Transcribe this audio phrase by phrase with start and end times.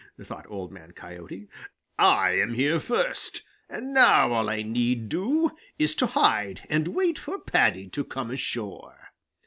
[0.23, 1.47] thought Old Man Coyote.
[1.99, 7.19] "I am here first, and now all I need do is to hide and wait
[7.19, 9.09] for Paddy to come ashore."